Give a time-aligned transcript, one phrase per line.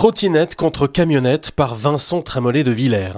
[0.00, 3.12] Trottinette contre camionnette par Vincent Trémollet de Villers.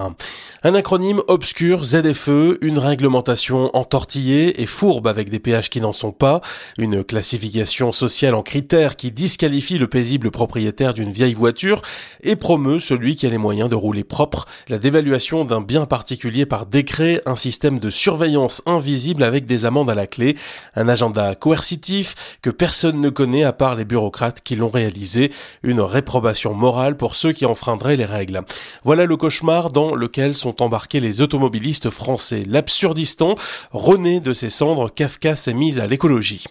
[0.63, 6.11] Un acronyme obscur, ZFE, une réglementation entortillée et fourbe avec des péages qui n'en sont
[6.11, 6.41] pas,
[6.77, 11.81] une classification sociale en critères qui disqualifie le paisible propriétaire d'une vieille voiture
[12.21, 16.45] et promeut celui qui a les moyens de rouler propre, la dévaluation d'un bien particulier
[16.45, 20.35] par décret, un système de surveillance invisible avec des amendes à la clé,
[20.75, 25.31] un agenda coercitif que personne ne connaît à part les bureaucrates qui l'ont réalisé,
[25.63, 28.41] une réprobation morale pour ceux qui enfreindraient les règles.
[28.83, 32.43] Voilà le cauchemar dans lequel sont embarqués les automobilistes français.
[32.47, 33.35] L'absurdistan,
[33.71, 36.45] rené de ses cendres, Kafka s'est mise à l'écologie.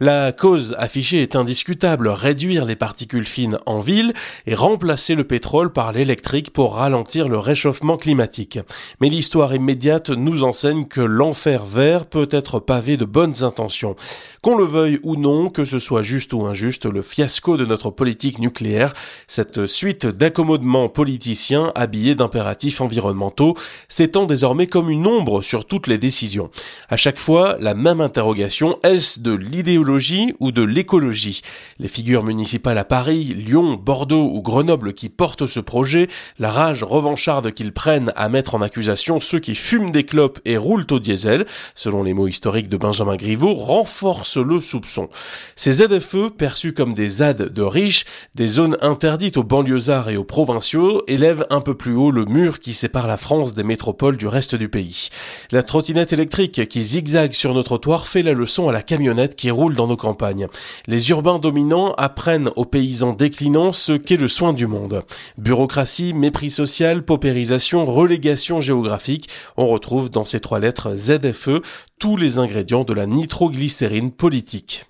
[0.00, 4.12] La cause affichée est indiscutable, réduire les particules fines en ville
[4.46, 8.58] et remplacer le pétrole par l'électrique pour ralentir le réchauffement climatique.
[9.00, 13.96] Mais l'histoire immédiate nous enseigne que l'enfer vert peut être pavé de bonnes intentions.
[14.44, 17.88] Qu'on le veuille ou non, que ce soit juste ou injuste, le fiasco de notre
[17.88, 18.92] politique nucléaire,
[19.26, 23.56] cette suite d'accommodements politiciens habillés d'impératifs environnementaux,
[23.88, 26.50] s'étend désormais comme une ombre sur toutes les décisions.
[26.90, 31.40] À chaque fois, la même interrogation, est-ce de l'idéologie ou de l'écologie?
[31.78, 36.06] Les figures municipales à Paris, Lyon, Bordeaux ou Grenoble qui portent ce projet,
[36.38, 40.58] la rage revancharde qu'ils prennent à mettre en accusation ceux qui fument des clopes et
[40.58, 45.08] roulent au diesel, selon les mots historiques de Benjamin Griveaux, renforce le soupçon.
[45.56, 48.04] Ces ZFE, perçus comme des ZAD de riches,
[48.34, 52.60] des zones interdites aux banlieusards et aux provinciaux, élèvent un peu plus haut le mur
[52.60, 55.08] qui sépare la France des métropoles du reste du pays.
[55.50, 59.50] La trottinette électrique qui zigzague sur nos trottoirs fait la leçon à la camionnette qui
[59.50, 60.48] roule dans nos campagnes.
[60.86, 65.02] Les urbains dominants apprennent aux paysans déclinants ce qu'est le soin du monde.
[65.38, 71.60] Bureaucratie, mépris social, paupérisation, relégation géographique, on retrouve dans ces trois lettres ZFE
[72.04, 74.84] tous les ingrédients de la nitroglycérine politique.